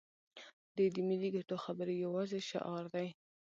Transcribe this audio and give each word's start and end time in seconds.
دوی 0.75 0.87
د 0.95 0.97
ملي 1.07 1.29
ګټو 1.35 1.55
خبرې 1.65 1.93
یوازې 2.05 2.39
شعار 2.49 2.85
دي. 2.93 3.07